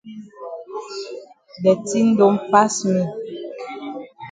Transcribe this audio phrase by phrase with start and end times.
[1.63, 3.01] De tin don pass me.